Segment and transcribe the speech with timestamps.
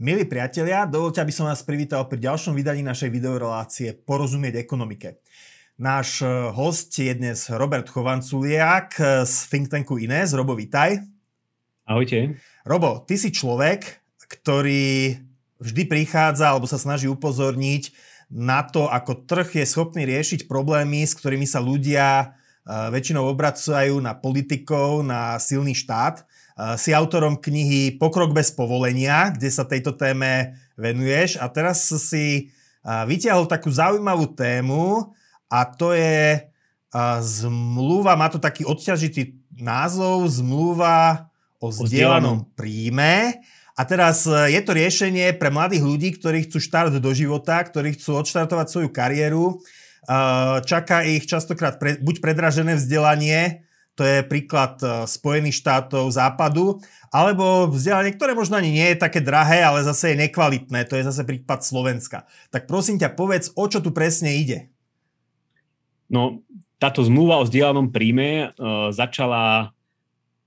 [0.00, 5.20] Milí priatelia, dovolte, aby som vás privítal pri ďalšom vydaní našej videorelácie Porozumieť ekonomike.
[5.76, 8.96] Náš eh, host je dnes Robert Chovanculiak
[9.28, 10.32] z think tanku Ines.
[10.32, 11.04] Robo, vítaj.
[11.84, 12.32] Ahojte.
[12.64, 15.20] Robo, ty si človek, ktorý
[15.60, 17.92] vždy prichádza alebo sa snaží upozorniť
[18.32, 24.00] na to, ako trh je schopný riešiť problémy, s ktorými sa ľudia eh, väčšinou obracajú
[24.00, 26.24] na politikov, na silný štát
[26.76, 32.52] si autorom knihy Pokrok bez povolenia, kde sa tejto téme venuješ a teraz si
[32.84, 35.12] vyťahol takú zaujímavú tému
[35.48, 36.44] a to je
[37.22, 43.44] zmluva, má to taký odťažitý názov, zmluva o zdieľanom príjme.
[43.76, 47.96] A teraz e, je to riešenie pre mladých ľudí, ktorí chcú štart do života, ktorí
[47.96, 49.60] chcú odštartovať svoju kariéru.
[50.64, 53.62] Čaká ich častokrát pre, buď predražené vzdelanie,
[54.00, 56.80] to je príklad e, Spojených štátov západu,
[57.12, 61.04] alebo vzdelanie, ktoré možno ani nie je také drahé, ale zase je nekvalitné, to je
[61.04, 62.24] zase prípad Slovenska.
[62.48, 64.72] Tak prosím ťa, povedz, o čo tu presne ide?
[66.08, 66.40] No,
[66.80, 69.68] táto zmluva o vzdielanom príjme uh, začala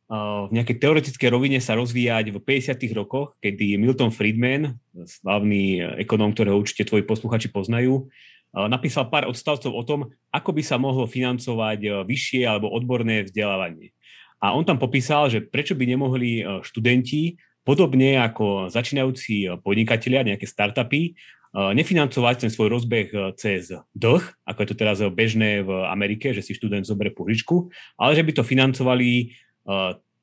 [0.09, 2.73] uh, v nejakej teoretickej rovine sa rozvíjať v 50.
[2.97, 8.09] rokoch, kedy Milton Friedman, slavný ekonóm, ktorého určite tvoji posluchači poznajú,
[8.53, 13.97] napísal pár odstavcov o tom, ako by sa mohlo financovať e, vyššie alebo odborné vzdelávanie.
[14.37, 20.21] A on tam popísal, že prečo by nemohli e, študenti, podobne ako začínajúci e, podnikatelia,
[20.25, 21.17] nejaké startupy,
[21.53, 26.57] nefinancovať ten svoj rozbeh cez dlh, ako je to teraz bežné v Amerike, že si
[26.57, 29.37] študent zoberie požičku, ale že by to financovali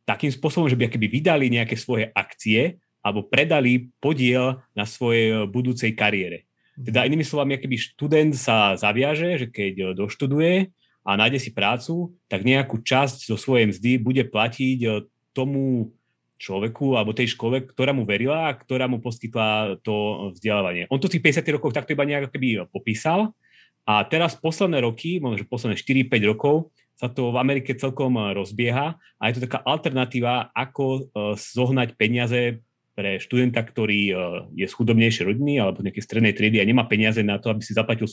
[0.03, 6.50] takým spôsobom, že by vydali nejaké svoje akcie alebo predali podiel na svojej budúcej kariére.
[6.81, 10.73] Teda inými slovami, keby študent sa zaviaže, že keď doštuduje
[11.05, 14.89] a nájde si prácu, tak nejakú časť zo svojej mzdy bude platiť e,
[15.33, 15.92] tomu
[16.41, 20.88] človeku alebo tej škole, ktorá mu verila a ktorá mu poskytla to vzdelávanie.
[20.88, 23.37] On to v tých 50 rokoch takto iba nejak keby popísal
[23.84, 28.97] a teraz posledné roky, možno posledné 4-5 rokov, sa to v Amerike celkom e, rozbieha
[28.97, 32.60] a je to taká alternatíva, ako zohnať peniaze
[33.00, 34.15] pre študenta, ktorý e,
[34.61, 37.72] je z chudobnejšej rodiny alebo nejakej strednej triedy a nemá peniaze na to, aby si
[37.72, 38.05] zaplatil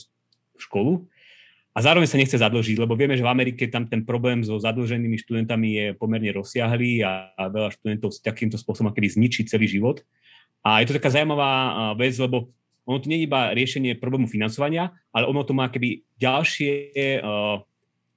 [0.56, 1.04] školu
[1.76, 5.20] a zároveň sa nechce zadlžiť, lebo vieme, že v Amerike tam ten problém so zadlženými
[5.20, 10.00] študentami je pomerne rozsiahlý a, a veľa študentov s takýmto spôsobom keby zničí celý život.
[10.64, 11.70] A je to taká zaujímavá e,
[12.00, 12.48] vec, lebo
[12.88, 17.60] ono to nie je iba riešenie problému financovania, ale ono to má keby ďalšie uh,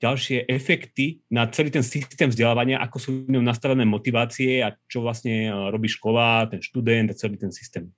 [0.02, 5.06] ďalšie efekty na celý ten systém vzdelávania, ako sú v ňom nastavené motivácie a čo
[5.06, 7.94] vlastne e, robí škola, ten študent a celý ten systém.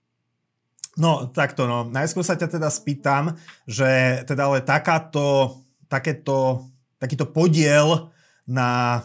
[1.00, 1.88] No, takto no.
[1.88, 3.34] Najskôr sa ťa teda spýtam,
[3.66, 6.70] že teda ale takáto, takéto,
[7.00, 8.14] takýto podiel
[8.46, 9.02] na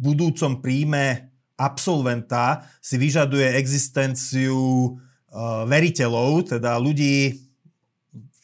[0.00, 7.49] budúcom príjme absolventa si vyžaduje existenciu uh, veriteľov, teda ľudí,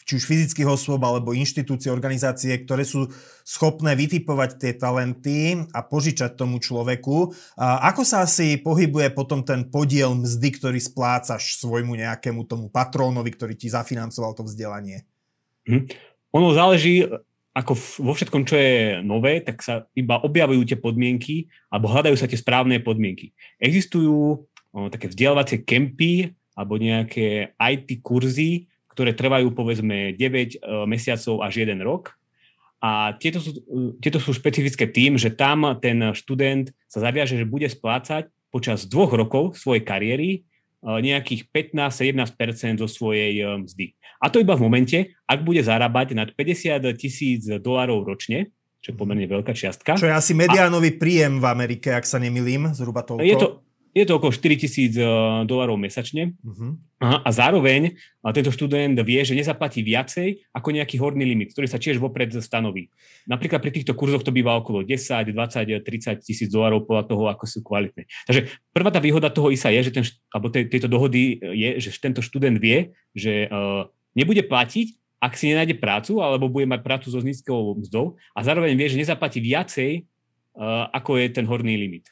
[0.06, 3.10] či už fyzických osôb alebo inštitúcie, organizácie, ktoré sú
[3.42, 7.34] schopné vytipovať tie talenty a požičať tomu človeku.
[7.58, 13.34] A ako sa asi pohybuje potom ten podiel mzdy, ktorý splácaš svojmu nejakému tomu patrónovi,
[13.34, 15.02] ktorý ti zafinancoval to vzdelanie?
[15.66, 15.90] Hm.
[16.38, 17.02] Ono záleží,
[17.50, 17.72] ako
[18.06, 22.38] vo všetkom, čo je nové, tak sa iba objavujú tie podmienky alebo hľadajú sa tie
[22.38, 23.34] správne podmienky.
[23.58, 30.56] Existujú o, také vzdelávacie kempy alebo nejaké IT kurzy, ktoré trvajú povedzme 9 e,
[30.88, 32.16] mesiacov až 1 rok.
[32.80, 33.60] A tieto sú,
[34.00, 39.12] tieto sú špecifické tým, že tam ten študent sa zaviaže, že bude splácať počas dvoch
[39.12, 40.38] rokov svojej kariéry e,
[40.80, 43.92] nejakých 15-17% zo svojej e, mzdy.
[44.16, 48.48] A to iba v momente, ak bude zarábať nad 50 tisíc dolárov ročne,
[48.80, 50.00] čo je pomerne veľká čiastka.
[50.00, 50.96] Čo je asi mediánový a...
[50.96, 53.28] príjem v Amerike, ak sa nemilím, zhruba toľko.
[53.28, 53.65] Je to,
[53.96, 55.08] je to okolo 4 tisíc eh,
[55.48, 56.76] dolarov mesačne uh-huh.
[57.00, 57.96] a zároveň
[58.36, 62.92] tento študent vie, že nezaplatí viacej ako nejaký horný limit, ktorý sa tiež vopred stanoví.
[63.24, 67.44] Napríklad pri týchto kurzoch to býva okolo 10, 20, 30 tisíc dolarov podľa toho, ako
[67.48, 68.04] sú kvalitné.
[68.28, 71.96] Takže prvá tá výhoda toho ISA je, že ten, alebo tej, tejto dohody je, že
[71.96, 77.08] tento študent vie, že uh, nebude platiť, ak si nenájde prácu, alebo bude mať prácu
[77.08, 80.04] so nízkou mzdou a zároveň vie, že nezaplatí viacej,
[80.58, 82.10] uh, ako je ten horný limit.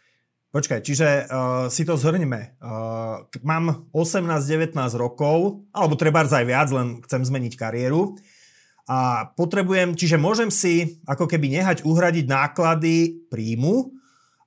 [0.54, 2.62] Počkaj, čiže uh, si to zhrňme.
[2.62, 8.14] Uh, mám 18-19 rokov, alebo treba aj viac, len chcem zmeniť kariéru.
[8.86, 13.98] A potrebujem, čiže môžem si ako keby nehať uhradiť náklady príjmu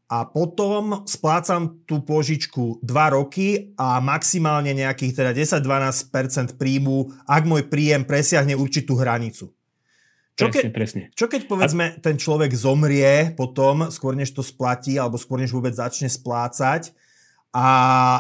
[0.08, 7.68] a potom splácam tú požičku 2 roky a maximálne nejakých teda 10-12% príjmu, ak môj
[7.68, 9.57] príjem presiahne určitú hranicu.
[10.38, 11.04] Čo presne, keď, presne.
[11.18, 11.94] Čo keď povedzme a...
[11.98, 16.94] ten človek zomrie potom, skôr než to splatí, alebo skôr než vôbec začne splácať
[17.58, 17.68] a,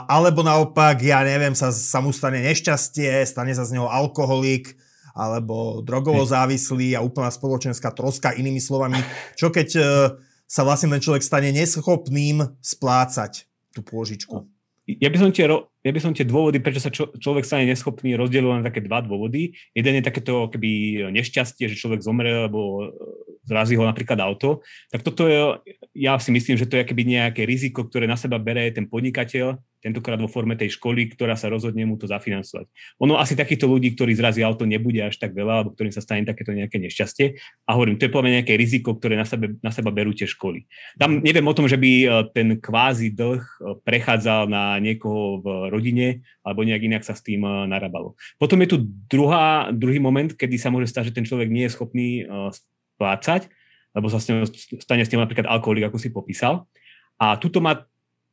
[0.09, 4.73] alebo naopak, ja neviem, sa, sa mu stane nešťastie, stane sa z neho alkoholik,
[5.13, 8.97] alebo drogovo závislý a úplná spoločenská troska, inými slovami.
[9.37, 9.85] Čo keď uh,
[10.45, 13.45] sa vlastne ten človek stane neschopným splácať
[13.77, 14.45] tú pôžičku?
[14.87, 15.45] Ja by som tie,
[15.87, 18.99] ja by som tie dôvody, prečo sa čo, človek stane neschopný, rozdelil len také dva
[18.99, 19.55] dôvody.
[19.71, 22.91] Jeden je takéto keby nešťastie, že človek zomre, alebo
[23.47, 24.59] zrazí ho napríklad auto.
[24.91, 25.39] Tak toto je,
[25.95, 29.55] ja si myslím, že to je keby nejaké riziko, ktoré na seba bere ten podnikateľ,
[29.81, 32.65] tentokrát vo forme tej školy, ktorá sa rozhodne mu to zafinancovať.
[33.01, 36.25] Ono asi takýchto ľudí, ktorí zrazí auto, nebude až tak veľa, alebo ktorým sa stane
[36.25, 37.37] takéto nejaké nešťastie.
[37.69, 40.65] A hovorím, to je podľa nejaké riziko, ktoré na, sebe, na seba berú tie školy.
[40.97, 43.53] Tam neviem o tom, že by e, ten kvázi dlh e,
[43.85, 46.07] prechádzal na niekoho v rodine,
[46.41, 48.17] alebo nejak inak sa s tým e, narábalo.
[48.41, 48.77] Potom je tu
[49.07, 52.09] druhá, druhý moment, kedy sa môže stať, že ten človek nie je schopný
[52.97, 53.49] splácať,
[53.93, 56.65] lebo sa stane s tým napríklad alkoholik, ako si popísal.
[57.17, 57.85] A tuto má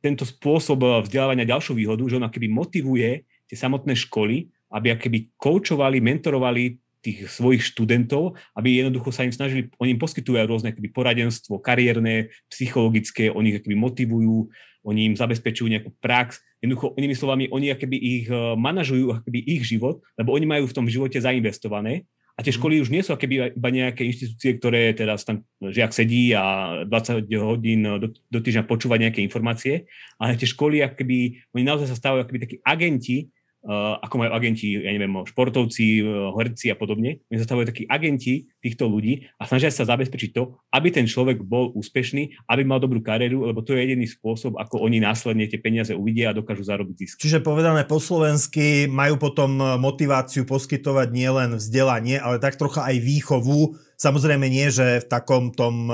[0.05, 3.09] tento spôsob eh, vzdelávania ďalšiu výhodu, že on akoby motivuje
[3.49, 9.69] tie samotné školy, aby akoby koučovali, mentorovali tých svojich študentov, aby jednoducho sa im snažili,
[9.77, 14.49] oni im poskytujú rôzne akoby poradenstvo, kariérne, psychologické, oni ich akoby motivujú,
[14.85, 16.41] oni im zabezpečujú nejakú prax.
[16.61, 20.75] Jednoducho, inými slovami, oni akoby ich eh, manažujú akoby ich život, lebo oni majú v
[20.77, 22.05] tom živote zainvestované
[22.35, 22.59] a tie mhm.
[22.59, 27.31] školy už nie sú keby iba nejaké inštitúcie, ktoré teraz tam žiak sedí a 20
[27.39, 29.87] hodín do, do týždňa počúva nejaké informácie,
[30.19, 33.31] ale tie školy, akoby, oni naozaj sa stávajú akoby takí agenti,
[33.65, 37.25] ako majú agenti, ja neviem, športovci, uh, herci a podobne.
[37.33, 41.41] Oni sa stávajú takí agenti týchto ľudí a snažia sa zabezpečiť to, aby ten človek
[41.41, 45.57] bol úspešný, aby mal dobrú kariéru, lebo to je jediný spôsob, ako oni následne tie
[45.57, 47.15] peniaze uvidia a dokážu zarobiť zisk.
[47.17, 53.01] Čiže povedané po slovensky, majú potom e, motiváciu poskytovať nielen vzdelanie, ale tak trocha aj
[53.01, 53.81] výchovu.
[53.97, 55.89] Samozrejme nie, že v takom tom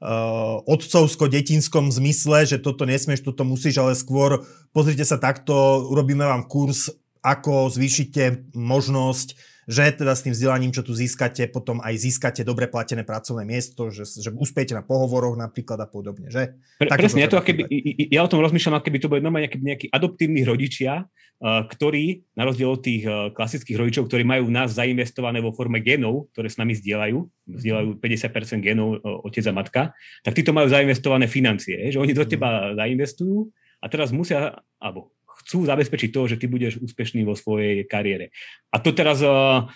[0.00, 6.48] uh, otcovsko-detinskom zmysle, že toto nesmieš, toto musíš, ale skôr pozrite sa takto, urobíme vám
[6.48, 6.88] kurz
[7.20, 9.36] ako zvýšite možnosť,
[9.70, 13.86] že teda s tým vzdelaním, čo tu získate, potom aj získate dobre platené pracovné miesto,
[13.94, 16.58] že, že uspiete na pohovoroch napríklad a podobne, že?
[16.82, 17.70] Pre, presne, ja, to, keby,
[18.10, 22.50] ja o tom rozmýšľam, keby to boli normálne nejaký, nejakí adoptívni rodičia, uh, ktorí, na
[22.50, 26.58] rozdiel od tých uh, klasických rodičov, ktorí majú nás zainvestované vo forme genov, ktoré s
[26.58, 27.18] nami zdieľajú,
[27.54, 29.82] zdieľajú 50% genov uh, otec a matka,
[30.26, 32.30] tak títo majú zainvestované financie, že oni do mhm.
[32.34, 33.46] teba zainvestujú
[33.80, 35.14] a teraz musia, alebo
[35.50, 38.30] chcú zabezpečiť to, že ty budeš úspešný vo svojej kariére.
[38.70, 39.66] A to teraz uh,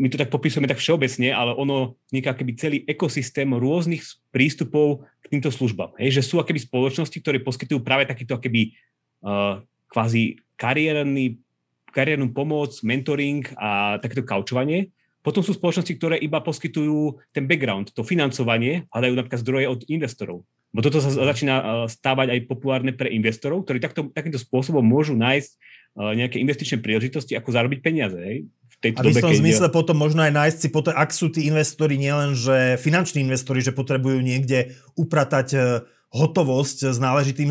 [0.00, 4.00] my to tak popisujeme tak všeobecne, ale ono vzniká keby celý ekosystém rôznych
[4.32, 5.92] prístupov k týmto službám.
[6.00, 8.72] Hej, že sú akéby spoločnosti, ktoré poskytujú práve takýto akéby
[9.20, 9.60] uh,
[9.92, 11.36] kvázi kariérny,
[11.92, 14.88] kariérnu pomoc, mentoring a takéto kaučovanie.
[15.20, 20.42] Potom sú spoločnosti, ktoré iba poskytujú ten background, to financovanie, hľadajú napríklad zdroje od investorov.
[20.72, 25.12] Bo toto sa začína eh, stávať aj populárne pre investorov, ktorí takto, takýmto spôsobom môžu
[25.12, 28.16] nájsť eh, nejaké investičné príležitosti, ako zarobiť peniaze.
[28.16, 28.48] Hej?
[28.48, 29.76] V tejto a v istom zmysle ide...
[29.76, 33.76] potom možno aj nájsť si, potom, ak sú tí investori nielen, že finanční investori, že
[33.76, 35.62] potrebujú niekde upratať eh,
[36.12, 37.48] hotovosť s náležitým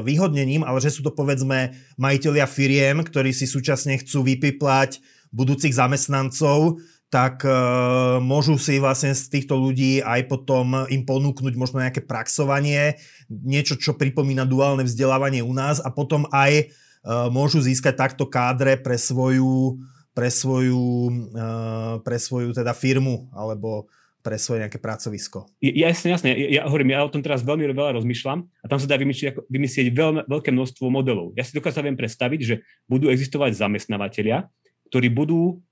[0.00, 6.80] výhodnením, ale že sú to povedzme majiteľia firiem, ktorí si súčasne chcú vypiplať budúcich zamestnancov,
[7.08, 13.00] tak uh, môžu si vlastne z týchto ľudí aj potom im ponúknuť možno nejaké praxovanie,
[13.32, 18.76] niečo, čo pripomína duálne vzdelávanie u nás a potom aj uh, môžu získať takto kádre
[18.76, 19.80] pre svoju,
[20.12, 20.84] pre svoju,
[21.32, 23.88] uh, pre svoju teda firmu alebo
[24.20, 25.48] pre svoje nejaké pracovisko.
[25.64, 26.36] Ja, jasne, jasne.
[26.36, 29.48] Ja, ja hovorím, ja o tom teraz veľmi veľa rozmýšľam a tam sa dá vymyslieť,
[29.48, 31.32] vymyslieť veľmi, veľké množstvo modelov.
[31.38, 32.54] Ja si dokonca viem predstaviť, že
[32.84, 34.44] budú existovať zamestnávateľia,
[34.92, 35.64] ktorí budú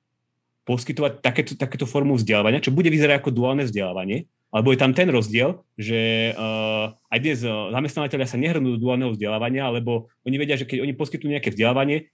[0.66, 5.06] poskytovať takéto, takéto formu vzdelávania, čo bude vyzerať ako duálne vzdelávanie, alebo je tam ten
[5.06, 10.58] rozdiel, že uh, aj dnes uh, zamestnávateľia sa nehrnú do duálneho vzdelávania, lebo oni vedia,
[10.58, 12.10] že keď oni poskytujú nejaké vzdelávanie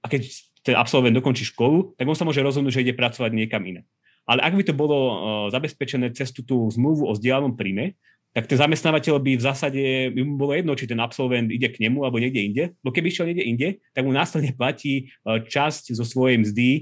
[0.00, 0.24] a keď
[0.64, 3.84] ten absolvent dokončí školu, tak on sa môže rozhodnúť, že ide pracovať niekam iné.
[4.26, 5.14] Ale ak by to bolo uh,
[5.52, 7.94] zabezpečené cez tú zmluvu o vzdialenom príjme,
[8.36, 11.80] tak ten zamestnávateľ by v zásade, by mu bolo jedno, či ten absolvent ide k
[11.80, 15.96] nemu alebo niekde inde, lebo keby išiel niekde inde, tak mu následne platí e, časť
[15.96, 16.80] zo svojej mzdy e,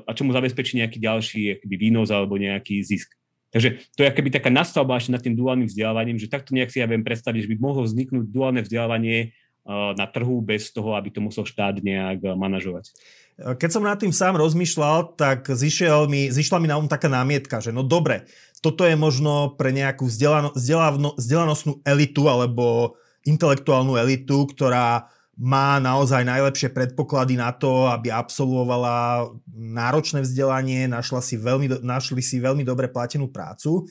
[0.00, 3.12] a čo mu zabezpečí nejaký ďalší akby, výnos alebo nejaký zisk.
[3.52, 6.80] Takže to je akoby taká nastavba ešte nad tým duálnym vzdelávaním, že takto nejak si
[6.80, 9.26] ja viem predstaviť, že by mohlo vzniknúť duálne vzdelávanie e,
[9.68, 12.88] na trhu bez toho, aby to musel štát nejak manažovať.
[13.34, 17.58] Keď som nad tým sám rozmýšľal, tak zišiel mi, zišla mi na um taká námietka,
[17.58, 18.30] že no dobre,
[18.64, 22.96] toto je možno pre nejakú vzdelano, vzdelano, vzdelanostnú elitu alebo
[23.28, 31.36] intelektuálnu elitu, ktorá má naozaj najlepšie predpoklady na to, aby absolvovala náročné vzdelanie, našla si
[31.36, 33.84] veľmi, našli si veľmi dobre platenú prácu,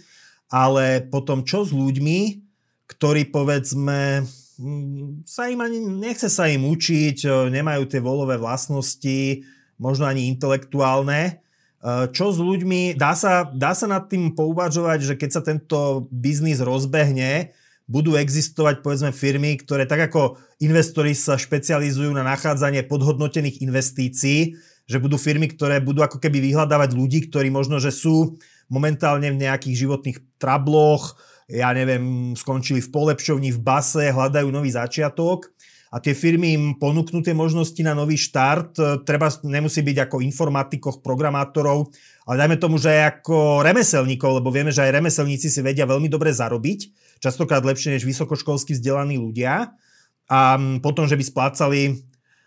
[0.47, 2.41] ale potom čo s ľuďmi,
[2.87, 4.23] ktorí povedzme
[4.57, 9.43] mm, sa im ani, nechce sa im učiť, nemajú tie volové vlastnosti,
[9.75, 11.42] možno ani intelektuálne.
[11.83, 16.63] Čo s ľuďmi, dá sa, dá sa nad tým pouvažovať, že keď sa tento biznis
[16.63, 17.51] rozbehne,
[17.91, 24.55] budú existovať povedzme firmy, ktoré tak ako investori sa špecializujú na nachádzanie podhodnotených investícií,
[24.87, 28.39] že budú firmy, ktoré budú ako keby vyhľadávať ľudí, ktorí možno, že sú
[28.71, 31.19] momentálne v nejakých životných trabloch,
[31.51, 35.51] ja neviem, skončili v polepšovni, v base, hľadajú nový začiatok
[35.93, 39.05] a tie firmy im ponúknú tie možnosti na nový štart.
[39.05, 41.93] Treba, nemusí byť ako informatikoch, programátorov,
[42.25, 46.09] ale dajme tomu, že aj ako remeselníkov, lebo vieme, že aj remeselníci si vedia veľmi
[46.09, 46.89] dobre zarobiť,
[47.21, 49.77] častokrát lepšie než vysokoškolsky vzdelaní ľudia.
[50.25, 51.81] A potom, že by splácali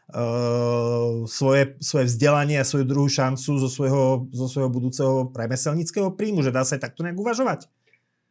[0.07, 6.47] Uh, svoje, svoje vzdelanie a svoju druhú šancu zo svojho, zo svojho budúceho remeselníckého príjmu,
[6.47, 7.67] že dá sa aj takto nejak uvažovať?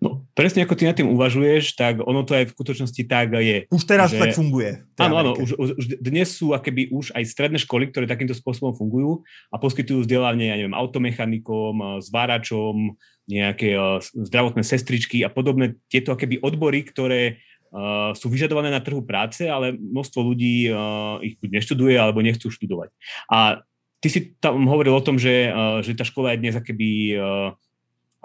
[0.04, 3.64] No, presne ako ty nad tým uvažuješ, tak ono to aj v skutočnosti tak je.
[3.72, 4.20] Už teraz že...
[4.20, 4.84] tak funguje.
[5.00, 9.24] Áno, áno, už, už, dnes sú akéby už aj stredné školy, ktoré takýmto spôsobom fungujú
[9.50, 13.80] a poskytujú vzdelanie, ja neviem, automechanikom, zváračom, nejaké
[14.14, 17.40] zdravotné sestričky a podobné tieto akéby odbory, ktoré
[17.72, 22.52] uh, sú vyžadované na trhu práce, ale množstvo ľudí uh, ich buď neštuduje alebo nechcú
[22.52, 22.92] študovať.
[23.32, 23.64] A
[24.04, 27.18] ty si tam hovoril o tom, že, uh, že tá škola je dnes akéby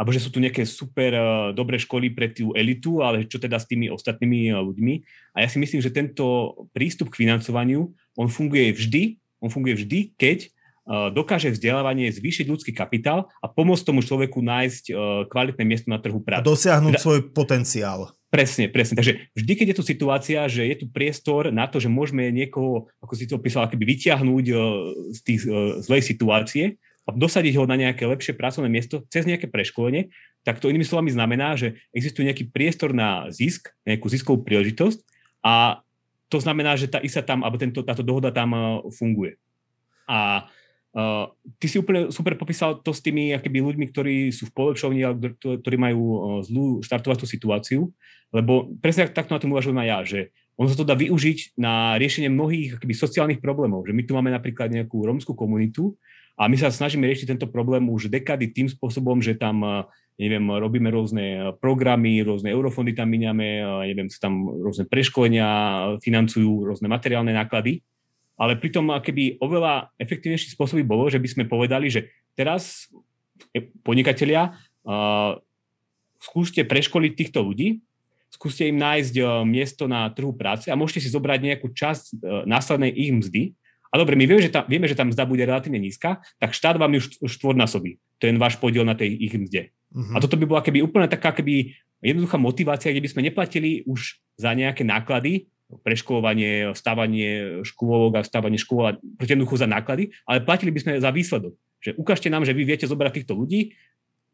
[0.00, 3.61] alebo že sú tu nejaké super uh, dobré školy pre tú elitu, ale čo teda
[3.61, 4.95] s tými ostatnými uh, ľuďmi.
[5.37, 10.16] A ja si myslím, že tento prístup k financovaniu, on funguje vždy, on funguje vždy,
[10.16, 14.97] keď uh, dokáže vzdelávanie zvýšiť ľudský kapitál a pomôcť tomu človeku nájsť uh,
[15.28, 16.49] kvalitné miesto na trhu práce.
[16.49, 18.16] A dosiahnuť teda, svoj potenciál.
[18.33, 18.97] Presne, presne.
[18.97, 22.88] Takže vždy, keď je tu situácia, že je tu priestor na to, že môžeme niekoho,
[23.04, 24.61] ako si to opísal, akoby vyťahnuť uh,
[25.12, 25.40] z tých
[25.85, 26.80] zlej situácie
[27.14, 30.11] dosadiť ho na nejaké lepšie pracovné miesto cez nejaké preškolenie,
[30.47, 35.02] tak to inými slovami znamená, že existuje nejaký priestor na zisk, nejakú ziskovú príležitosť
[35.45, 35.85] a
[36.31, 38.62] to znamená, že tá ISA tam, alebo tento, táto dohoda tam uh,
[38.95, 39.37] funguje.
[40.07, 40.49] A
[40.90, 41.31] Uh,
[41.62, 45.07] ty si úplne super popísal to s tými akýby ľuďmi, ktorí sú v polepšovni,
[45.38, 47.95] ktorí majú uh, zlú štartovacú situáciu,
[48.35, 50.21] lebo presne takto na tom uvažujem aj ja, že
[50.59, 54.35] ono sa to dá využiť na riešenie mnohých akýby, sociálnych problémov, že my tu máme
[54.35, 55.95] napríklad nejakú rómskú komunitu
[56.40, 59.85] a my sa snažíme riešiť tento problém už dekady tým spôsobom, že tam uh,
[60.16, 65.49] neviem, robíme rôzne programy, rôzne eurofondy tam miniame, neviem, sú tam rôzne preškolenia,
[66.00, 67.85] financujú rôzne materiálne náklady
[68.40, 72.88] ale pritom keby oveľa efektívnejší spôsob bolo, že by sme povedali, že teraz
[73.85, 75.37] podnikatelia uh,
[76.16, 77.85] skúste preškoliť týchto ľudí,
[78.32, 83.12] skúste im nájsť miesto na trhu práce a môžete si zobrať nejakú časť následnej ich
[83.12, 83.42] mzdy.
[83.90, 86.78] A dobre, my vieme, že, tam, vieme, že tam mzda bude relatívne nízka, tak štát
[86.78, 87.99] vám ju štvornásobí.
[88.23, 89.75] To je váš podiel na tej ich mzde.
[89.90, 90.14] Uh-huh.
[90.14, 94.23] A toto by bola keby úplne taká keby jednoduchá motivácia, kde by sme neplatili už
[94.38, 100.80] za nejaké náklady, preškolovanie, stávanie škôlok a stávanie škôl jednoducho za náklady, ale platili by
[100.82, 101.54] sme za výsledok.
[101.78, 103.78] Že ukážte nám, že vy viete zobrať týchto ľudí,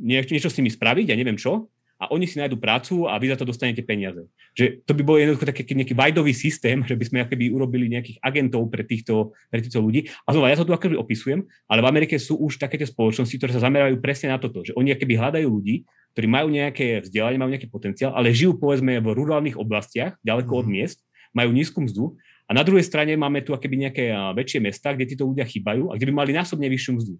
[0.01, 3.33] niečo, niečo s nimi spraviť, ja neviem čo, a oni si nájdu prácu a vy
[3.33, 4.21] za to dostanete peniaze.
[4.53, 8.21] Že to by bol jednoducho taký nejaký vajdový systém, že by sme akoby urobili nejakých
[8.21, 10.13] agentov pre týchto, pre týchto ľudí.
[10.29, 13.53] A znova, ja to tu akoby opisujem, ale v Amerike sú už takéto spoločnosti, ktoré
[13.57, 17.53] sa zamerajú presne na toto, že oni akoby hľadajú ľudí, ktorí majú nejaké vzdelanie, majú
[17.53, 20.61] nejaký potenciál, ale žijú povedzme v rurálnych oblastiach, ďaleko mm.
[20.61, 20.73] od mhm.
[20.73, 20.99] miest
[21.37, 22.17] majú nízku mzdu
[22.49, 25.99] a na druhej strane máme tu akéby nejaké väčšie mesta, kde títo ľudia chýbajú a
[25.99, 27.15] kde by mali násobne vyššiu mzdu.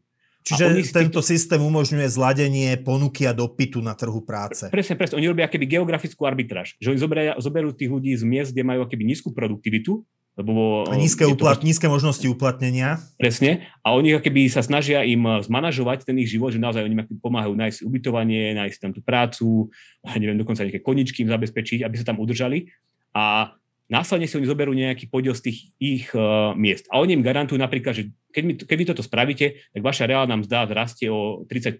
[0.47, 1.27] Čiže tento týchto...
[1.27, 4.71] systém umožňuje zladenie ponuky a dopytu na trhu práce.
[4.71, 5.19] Presne, presne.
[5.19, 6.79] Oni robia akéby geografickú arbitráž.
[6.79, 10.95] Že oni zoberia, zoberú tých ľudí z miest, kde majú akéby nízku produktivitu, lebo, a
[10.95, 11.67] nízke, uplat, to...
[11.67, 13.01] nízke možnosti uplatnenia.
[13.17, 13.73] Presne.
[13.81, 17.79] A oni akéby sa snažia im zmanažovať ten ich život, že naozaj oni pomáhajú nájsť
[17.83, 19.73] ubytovanie, nájsť tam tú prácu,
[20.05, 22.69] neviem, dokonca nejaké koničky im zabezpečiť, aby sa tam udržali.
[23.17, 26.91] A následne si oni zoberú nejaký podiel z tých ich uh, miest.
[26.91, 30.37] A oni im garantujú napríklad, že keď, mi, keď vy toto spravíte, tak vaša reálna
[30.39, 31.79] mzda rastie o 30%.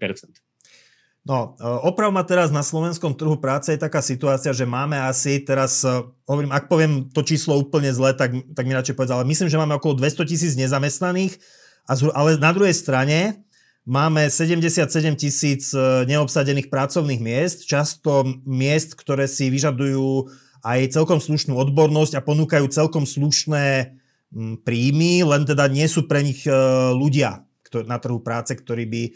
[1.27, 5.43] No, e, oprav ma teraz na slovenskom trhu práce je taká situácia, že máme asi
[5.43, 5.91] teraz, e,
[6.23, 9.59] hovorím, ak poviem to číslo úplne zle, tak, tak mi radšej povedz, ale myslím, že
[9.59, 11.35] máme okolo 200 tisíc nezamestnaných,
[12.15, 13.43] ale na druhej strane
[13.83, 14.87] máme 77
[15.19, 15.71] tisíc
[16.07, 20.31] neobsadených pracovných miest, často miest, ktoré si vyžadujú
[20.67, 23.95] aj celkom slušnú odbornosť a ponúkajú celkom slušné
[24.35, 26.51] mm, príjmy, len teda nie sú pre nich e,
[26.91, 27.47] ľudia
[27.87, 29.11] na trhu práce, ktorí by e,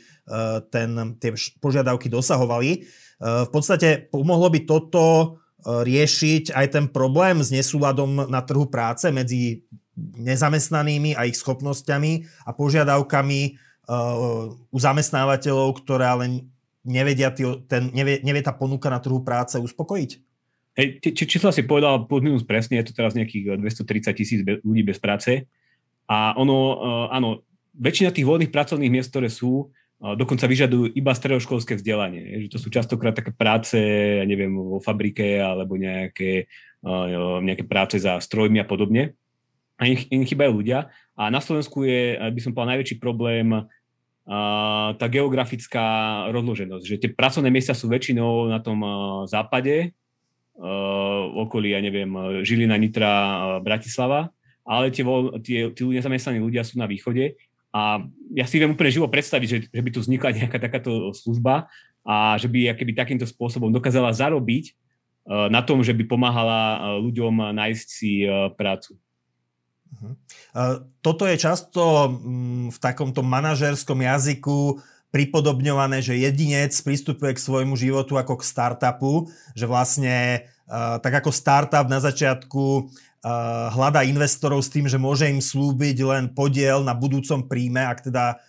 [0.71, 2.71] ten, tie požiadavky dosahovali.
[2.71, 2.79] E,
[3.19, 9.61] v podstate pomohlo by toto riešiť aj ten problém s nesúladom na trhu práce medzi
[9.93, 13.41] nezamestnanými a ich schopnosťami a požiadavkami
[14.73, 16.49] u zamestnávateľov, ktoré ale
[16.81, 17.29] nevedia,
[17.69, 20.30] ten, nevie, nevie tá ponuka na trhu práce uspokojiť?
[20.71, 24.87] Hej, či, čísla si povedal plus minus presne, je to teraz nejakých 230 tisíc ľudí
[24.87, 25.43] bez práce.
[26.07, 27.43] A ono, uh, áno,
[27.75, 32.47] väčšina tých voľných pracovných miest, ktoré sú, uh, dokonca vyžadujú iba stredoškolské vzdelanie.
[32.47, 33.75] Že to sú častokrát také práce,
[34.19, 36.47] ja neviem, vo fabrike alebo nejaké,
[37.45, 39.13] nejaké práce za strojmi a podobne.
[39.75, 40.89] A im, im chýbajú ľudia.
[41.19, 43.69] A na Slovensku je, by som povedal, najväčší problém
[44.97, 45.85] tá geografická
[46.29, 48.81] rozloženosť, že tie pracovné miesta sú väčšinou na tom
[49.25, 49.93] západe,
[51.35, 52.11] okolí, ja neviem,
[52.43, 53.13] Žilina, Nitra,
[53.63, 54.29] Bratislava,
[54.67, 55.03] ale tie,
[55.41, 57.39] tie, tí nezamestnaní ľudia sú na východe
[57.71, 58.03] a
[58.35, 61.71] ja si viem úplne živo predstaviť, že, že by tu vznikla nejaká takáto služba
[62.03, 64.75] a že by keby takýmto spôsobom dokázala zarobiť
[65.27, 68.25] na tom, že by pomáhala ľuďom nájsť si
[68.57, 68.97] prácu.
[69.91, 70.13] Uh-huh.
[71.03, 74.81] Toto je často mm, v takomto manažerskom jazyku
[75.11, 80.47] pripodobňované, že jedinec pristupuje k svojmu životu ako k startupu, že vlastne
[81.03, 82.87] tak ako startup na začiatku
[83.75, 88.39] hľadá investorov s tým, že môže im slúbiť len podiel na budúcom príjme, ak teda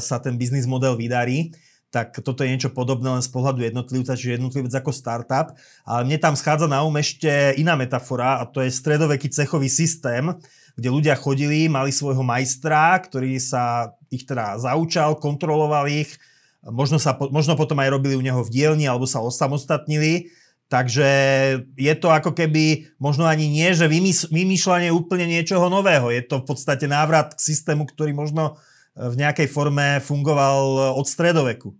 [0.00, 1.52] sa ten biznis model vydarí
[1.92, 5.52] tak toto je niečo podobné len z pohľadu jednotlivca, čiže jednotlivec ako startup.
[5.84, 7.28] Ale mne tam schádza na um ešte
[7.60, 10.32] iná metafora a to je stredoveký cechový systém,
[10.72, 16.16] kde ľudia chodili, mali svojho majstra, ktorý sa ich teda zaučal, kontroloval ich,
[16.64, 20.32] možno, sa, možno potom aj robili u neho v dielni alebo sa osamostatnili.
[20.72, 21.08] Takže
[21.76, 23.84] je to ako keby možno ani nie, že
[24.32, 26.08] vymýšľanie úplne niečoho nového.
[26.08, 28.56] Je to v podstate návrat k systému, ktorý možno
[28.96, 31.76] v nejakej forme fungoval od stredoveku.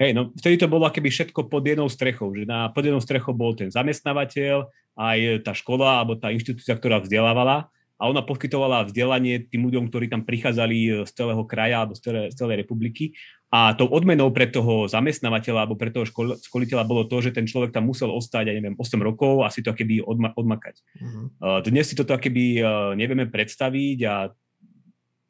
[0.00, 3.36] Hej, no vtedy to bolo keby všetko pod jednou strechou, že na pod jednou strechou
[3.36, 4.64] bol ten zamestnávateľ,
[4.96, 7.68] aj tá škola alebo tá inštitúcia, ktorá vzdelávala
[8.00, 12.00] a ona poskytovala vzdelanie tým ľuďom, ktorí tam prichádzali e, z celého kraja alebo z
[12.00, 13.12] celej, z celej republiky.
[13.52, 17.44] A tou odmenou pre toho zamestnávateľa alebo pre toho škol, školiteľa bolo to, že ten
[17.44, 20.80] človek tam musel ostať, ja neviem, 8 rokov a si to keby odma, odmakať.
[20.96, 21.60] Uh-huh.
[21.60, 22.62] Dnes si toto keby e,
[22.96, 24.32] nevieme predstaviť a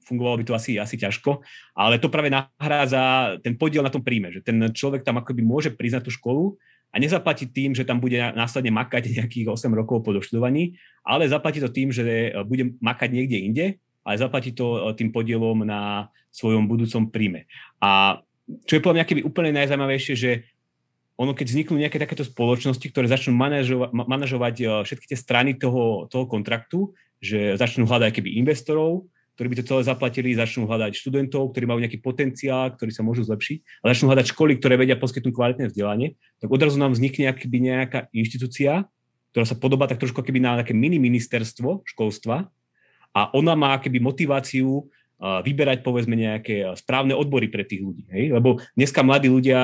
[0.05, 1.45] fungovalo by to asi, asi ťažko,
[1.77, 5.71] ale to práve nahrádza ten podiel na tom príjme, že ten človek tam akoby môže
[5.73, 6.57] priznať tú školu
[6.91, 10.75] a nezaplatí tým, že tam bude následne makať nejakých 8 rokov po doštudovaní,
[11.07, 13.67] ale zaplatí to tým, že e, bude makať niekde inde,
[14.03, 17.47] ale zaplatí to e, tým podielom na svojom budúcom príjme.
[17.79, 18.19] A
[18.67, 20.31] čo je podľa mňa keby úplne najzaujímavejšie, že
[21.15, 26.11] ono keď vzniknú nejaké takéto spoločnosti, ktoré začnú manažovať, manažovať e, všetky tie strany toho,
[26.11, 26.91] toho kontraktu,
[27.23, 29.07] že začnú hľadať keby investorov,
[29.41, 33.25] ktorí by to celé zaplatili, začnú hľadať študentov, ktorí majú nejaký potenciál, ktorí sa môžu
[33.25, 37.73] zlepšiť, a začnú hľadať školy, ktoré vedia poskytnúť kvalitné vzdelanie, tak odrazu nám vznikne akýby
[37.73, 38.85] nejaká inštitúcia,
[39.33, 42.53] ktorá sa podobá tak trošku keby na nejaké mini ministerstvo školstva
[43.17, 48.13] a ona má keby motiváciu vyberať povedzme nejaké správne odbory pre tých ľudí.
[48.13, 48.37] Hej?
[48.37, 49.57] Lebo dneska mladí ľudia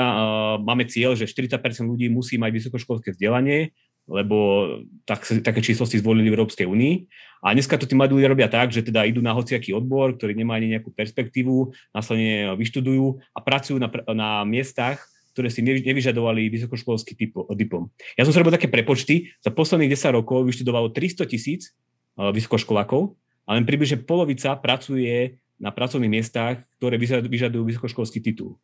[0.61, 4.69] máme cieľ, že 40% ľudí musí mať vysokoškolské vzdelanie, lebo
[5.03, 6.95] tak, také číslo si zvolili v Európskej únii.
[7.45, 10.33] A dneska to tí mladí ľudia robia tak, že teda idú na hociaký odbor, ktorý
[10.33, 15.01] nemá ani nejakú perspektívu, následne vyštudujú a pracujú na, na miestach,
[15.37, 17.13] ktoré si nevyžadovali vysokoškolský
[17.61, 17.93] diplom.
[18.17, 21.77] Ja som sa robil také prepočty, za posledných 10 rokov vyštudovalo 300 tisíc
[22.17, 23.13] e, vysokoškolákov
[23.45, 28.57] a len približne polovica pracuje na pracovných miestach, ktoré vyžadujú vysokoškolský titul.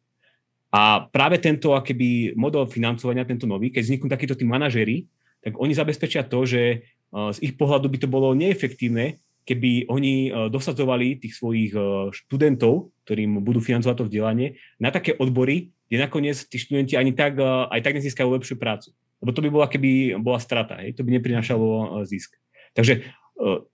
[0.73, 5.05] A práve tento akéby model financovania, tento nový, keď vzniknú takíto tí manažery,
[5.45, 10.49] tak oni zabezpečia to, že z ich pohľadu by to bolo neefektívne, keby oni e,
[10.49, 16.41] dosadzovali tých svojich e, študentov, ktorým budú financovať to vzdelanie, na také odbory, kde nakoniec
[16.49, 18.97] tí študenti ani tak, aj tak nezískajú lepšiu prácu.
[19.21, 20.97] Lebo to by bola, keby bola strata, hej?
[20.97, 22.33] to by neprinášalo zisk.
[22.73, 23.05] Takže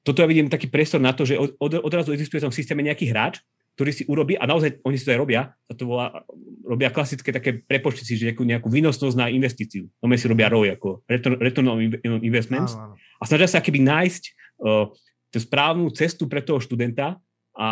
[0.03, 3.07] toto ja vidím taký priestor na to, že od, odrazu existuje v tom systéme nejaký
[3.07, 3.39] hráč,
[3.79, 6.27] ktorý si urobí, a naozaj oni si to aj robia, sa to volá,
[6.67, 9.87] robia klasické také prepočty si, že nejakú, nejakú výnosnosť na investíciu.
[10.03, 11.79] No si robia ROI, ako Return, return on
[12.19, 12.75] Investments.
[12.75, 12.95] Áno, áno.
[12.99, 14.23] A snažia sa keby nájsť
[14.67, 14.91] uh,
[15.31, 17.23] tú správnu cestu pre toho študenta
[17.55, 17.71] a,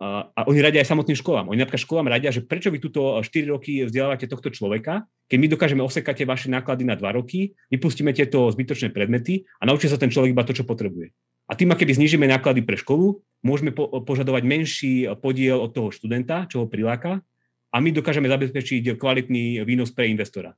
[0.00, 1.52] a, a oni radia aj samotným školám.
[1.52, 5.46] Oni napríklad školám radia, že prečo vy túto 4 roky vzdelávate tohto človeka, keď my
[5.52, 10.00] dokážeme osekať tie vaše náklady na 2 roky, vypustíme tieto zbytočné predmety a naučí sa
[10.00, 11.12] ten človek iba to, čo potrebuje.
[11.44, 16.48] A tým, keby znižíme náklady pre školu, môžeme po- požadovať menší podiel od toho študenta,
[16.48, 17.20] čo ho priláka,
[17.74, 20.56] a my dokážeme zabezpečiť kvalitný výnos pre investora.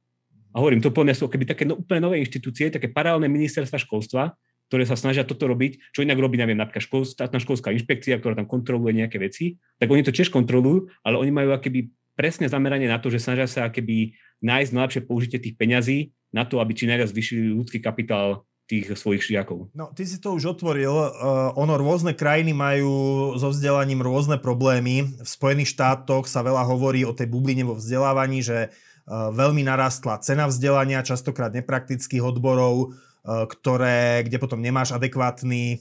[0.52, 4.36] A hovorím, to plne sú keby také no, úplne nové inštitúcie, také paralelné ministerstva školstva,
[4.68, 8.34] ktoré sa snažia toto robiť, čo inak robí, neviem, napríklad škol, štátna školská inšpekcia, ktorá
[8.34, 12.88] tam kontroluje nejaké veci, tak oni to tiež kontrolujú, ale oni majú akéby presne zameranie
[12.88, 16.88] na to, že snažia sa akéby nájsť najlepšie použitie tých peňazí na to, aby či
[16.88, 19.70] najviac zvyšili ľudský kapitál tých svojich žiakov.
[19.72, 20.90] No, ty si to už otvoril.
[20.90, 22.92] Uh, ono, rôzne krajiny majú
[23.38, 25.22] so vzdelaním rôzne problémy.
[25.22, 28.74] V Spojených štátoch sa veľa hovorí o tej bubline vo vzdelávaní, že
[29.06, 35.78] veľmi narastla cena vzdelania, častokrát nepraktických odborov, ktoré, kde potom nemáš adekvátny,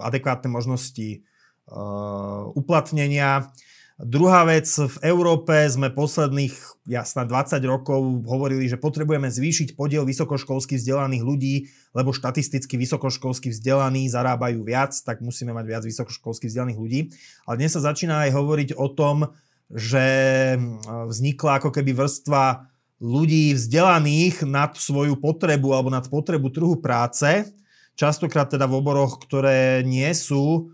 [0.00, 1.20] adekvátne možnosti
[2.56, 3.52] uplatnenia.
[4.00, 6.56] Druhá vec, v Európe sme posledných
[6.88, 14.08] jasná 20 rokov hovorili, že potrebujeme zvýšiť podiel vysokoškolsky vzdelaných ľudí, lebo štatisticky vysokoškolsky vzdelaní
[14.08, 17.00] zarábajú viac, tak musíme mať viac vysokoškolsky vzdelaných ľudí.
[17.44, 19.36] Ale dnes sa začína aj hovoriť o tom,
[19.68, 20.06] že
[20.88, 22.72] vznikla ako keby vrstva
[23.04, 27.52] ľudí vzdelaných nad svoju potrebu alebo nad potrebu trhu práce,
[28.00, 30.72] častokrát teda v oboroch, ktoré nie sú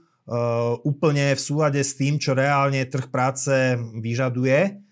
[0.82, 4.82] úplne v súlade s tým, čo reálne trh práce vyžaduje.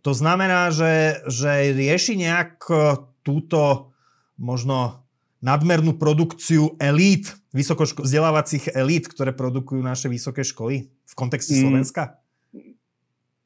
[0.00, 2.80] To znamená, že, že rieši nejak eh,
[3.24, 3.92] túto
[4.40, 5.04] možno
[5.44, 11.60] nadmernú produkciu elít, vysokoško- vzdelávacích elít, ktoré produkujú naše vysoké školy v kontexte mm.
[11.62, 12.02] Slovenska?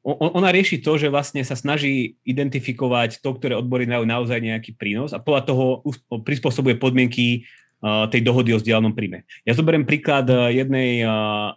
[0.03, 5.15] ona rieši to, že vlastne sa snaží identifikovať to, ktoré odbory majú naozaj nejaký prínos
[5.15, 5.65] a podľa toho
[6.27, 7.47] prispôsobuje podmienky
[7.83, 9.27] tej dohody o vzdialenom príjme.
[9.43, 11.03] Ja zoberiem príklad jednej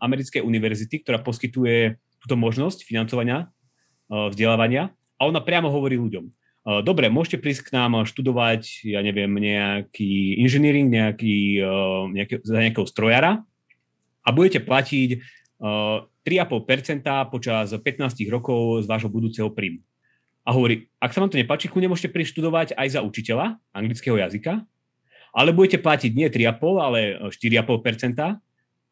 [0.02, 3.54] americkej univerzity, ktorá poskytuje túto možnosť financovania
[4.10, 6.26] vzdelávania a ona priamo hovorí ľuďom.
[6.82, 11.62] Dobre, môžete prísť k nám študovať, ja neviem, nejaký engineering, nejaký,
[12.10, 13.46] nejaký, za nejakého strojara
[14.26, 15.22] a budete platiť
[15.62, 19.78] 3,5% počas 15 rokov z vášho budúceho príjmu.
[20.42, 24.18] A hovorí, ak sa vám to nepáči, kľudne môžete prísť študovať aj za učiteľa anglického
[24.18, 24.66] jazyka
[25.36, 28.40] ale budete platiť nie 3,5, ale 4,5%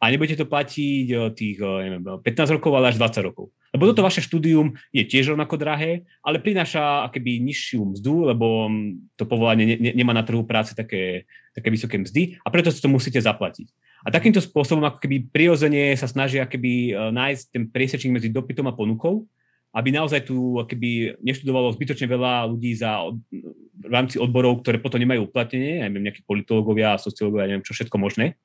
[0.04, 3.48] a nebudete to platiť eh, tých eh, neviem, 15 rokov, ale až 20 rokov.
[3.72, 9.16] Lebo toto vaše štúdium je tiež rovnako drahé, ale prináša akoby nižšiu mzdu, lebo mm,
[9.18, 11.26] to povolanie ne, ne, nemá na trhu práce také,
[11.56, 13.66] také vysoké mzdy a preto si to musíte zaplatiť.
[14.04, 18.68] A takýmto spôsobom ako keby prirodzene sa snaží akoby eh, nájsť ten priesečník medzi dopytom
[18.68, 19.24] a ponukou,
[19.74, 23.10] aby naozaj tu keby neštudovalo zbytočne veľa ľudí za,
[23.74, 28.38] v rámci odborov, ktoré potom nemajú uplatnenie, neviem, nejakí politológovia, sociológovia, neviem čo všetko možné.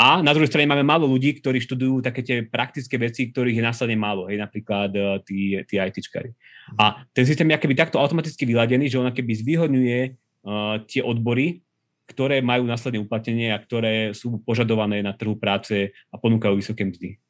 [0.00, 3.68] A na druhej strane máme málo ľudí, ktorí študujú také tie praktické veci, ktorých je
[3.68, 6.32] následne málo, hej, napríklad uh, tí, tí ITčkari.
[6.80, 11.60] A ten systém je keby takto automaticky vyladený, že on keby zvýhodňuje uh, tie odbory,
[12.08, 17.20] ktoré majú následne uplatnenie a ktoré sú požadované na trhu práce a ponúkajú vysoké mzdy.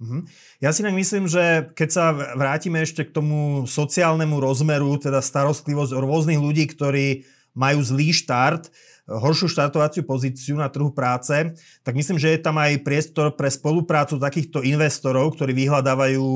[0.00, 0.24] Mhm.
[0.64, 5.92] Ja si tak myslím, že keď sa vrátime ešte k tomu sociálnemu rozmeru, teda starostlivosť
[5.92, 8.72] o rôznych ľudí, ktorí majú zlý štart,
[9.10, 11.34] horšiu štartovaciu pozíciu na trhu práce,
[11.82, 16.26] tak myslím, že je tam aj priestor pre spoluprácu takýchto investorov, ktorí vyhľadávajú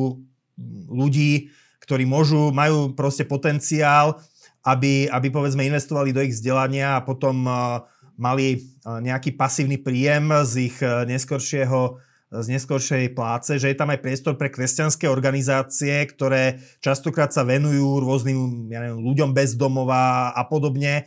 [0.90, 4.18] ľudí, ktorí môžu, majú proste potenciál,
[4.66, 7.84] aby, aby povedzme investovali do ich vzdelania a potom uh,
[8.16, 12.00] mali uh, nejaký pasívny príjem z ich uh, neskoršieho
[12.42, 18.02] z neskoršej pláce, že je tam aj priestor pre kresťanské organizácie, ktoré častokrát sa venujú
[18.02, 21.06] rôznym ja neviem, ľuďom bez domova a podobne,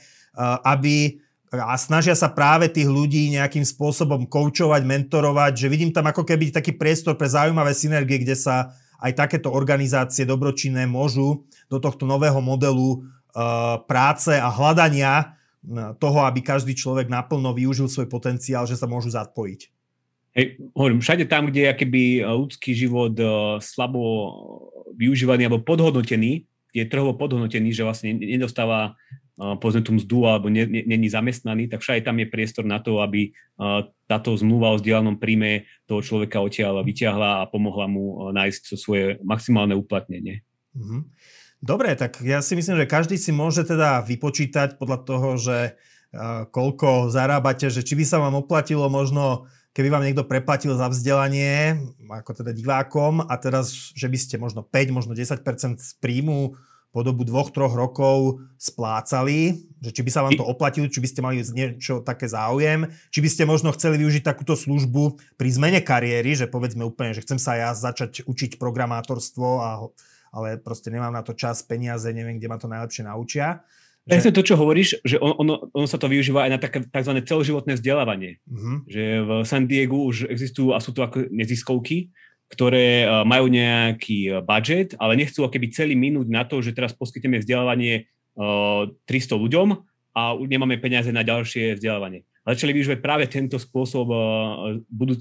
[0.63, 6.27] aby a snažia sa práve tých ľudí nejakým spôsobom koučovať, mentorovať, že vidím tam ako
[6.27, 12.03] keby taký priestor pre zaujímavé synergie, kde sa aj takéto organizácie dobročinné môžu do tohto
[12.03, 13.07] nového modelu
[13.87, 15.39] práce a hľadania
[16.03, 19.76] toho, aby každý človek naplno využil svoj potenciál, že sa môžu zapojiť.
[20.37, 24.01] Hej, hovorím, všade tam, kde je akéby e, ľudský život uh, slabo
[24.93, 26.45] využívaný alebo podhodnotený,
[26.77, 31.73] je trhovo podhodnotený, že vlastne nedostáva uh, povedzme tú mzdu alebo není ne, ne, zamestnaný,
[31.73, 33.33] tak všade tam je priestor na to, aby
[34.05, 39.17] táto zmluva o vzdialenom príjme toho človeka odtiaľ vyťahla a pomohla mu nájsť to svoje
[39.25, 40.45] maximálne uplatnenie.
[40.77, 41.01] Mm-hmm.
[41.65, 45.57] Dobre, tak ja si myslím, že každý si môže teda vypočítať podľa toho, že
[46.53, 51.77] koľko zarábate, že či by sa vám oplatilo možno keby vám niekto preplatil za vzdelanie,
[52.09, 55.37] ako teda divákom, a teraz, že by ste možno 5, možno 10%
[55.77, 56.57] z príjmu
[56.89, 61.07] po dobu dvoch, troch rokov splácali, že či by sa vám to oplatilo, či by
[61.13, 65.85] ste mali niečo také záujem, či by ste možno chceli využiť takúto službu pri zmene
[65.85, 69.93] kariéry, že povedzme úplne, že chcem sa ja začať učiť programátorstvo, a,
[70.33, 73.61] ale proste nemám na to čas, peniaze, neviem, kde ma to najlepšie naučia
[74.07, 77.13] Presne to, čo hovoríš, že on, ono, ono sa to využíva aj na také tzv.
[77.27, 78.39] celoživotné vzdelávanie.
[78.47, 78.81] Uh-huh.
[78.87, 82.15] Že v San Diegu už existujú a sú to ako neziskovky,
[82.47, 86.95] ktoré e, majú nejaký e, budget, ale nechcú keby celý minúť na to, že teraz
[86.95, 88.07] poskytneme vzdelávanie
[88.39, 89.67] uh, e, 300 ľuďom
[90.15, 92.23] a nemáme peniaze na ďalšie vzdelávanie.
[92.47, 94.07] Začali využívať práve tento spôsob
[94.87, 95.19] budúc,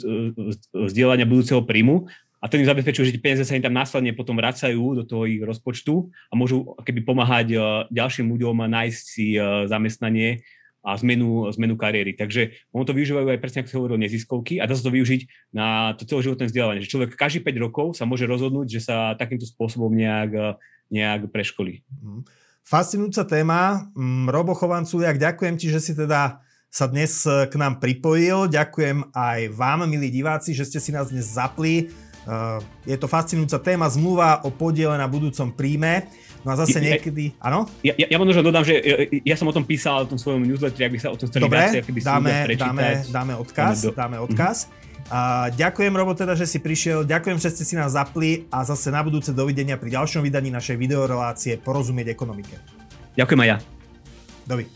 [0.70, 4.37] vzdelávania budúceho príjmu a ten im zabezpečuje, že tie peniaze sa im tam následne potom
[4.37, 9.64] vracajú do toho ich rozpočtu a môžu keby pomáhať uh, ďalším ľuďom nájsť si uh,
[9.64, 10.44] zamestnanie
[10.87, 12.14] a zmenu, zmenu kariéry.
[12.14, 15.51] Takže ono to využívajú aj presne, ako sa hovorilo, neziskovky a dá sa to využiť
[15.51, 16.85] na to celoživotné vzdelávanie.
[16.87, 20.55] Že človek každý 5 rokov sa môže rozhodnúť, že sa takýmto spôsobom nejak, uh,
[20.92, 21.83] nejak preškolí.
[22.05, 22.20] Mhm.
[22.66, 23.90] Fascinujúca téma.
[23.94, 28.51] Mm, Robo Chovanculiak, ďakujem ti, že si teda sa dnes k nám pripojil.
[28.51, 31.88] Ďakujem aj vám, milí diváci, že ste si nás dnes zapli.
[32.82, 36.10] Je to fascinujúca téma, zmluva o podiele na budúcom príjme.
[36.46, 37.66] No a zase niekedy, áno?
[37.82, 40.46] Ja, ja, ja možno dodám, že ja, ja som o tom písal v tom svojom
[40.46, 43.82] newsletteri, ak by sa o tom chceli Dobre, viacej, keby dáme, dáme, dáme odkaz, dáme,
[43.82, 43.90] do...
[43.98, 44.70] dáme odkaz.
[44.70, 45.10] Mm-hmm.
[45.10, 48.90] A ďakujem, Robo, teda, že si prišiel, ďakujem, že ste si nás zapli a zase
[48.90, 52.58] na budúce dovidenia pri ďalšom vydaní našej videorelácie Porozumieť ekonomike.
[53.14, 53.56] Ďakujem aj ja.
[54.46, 54.66] Dovi.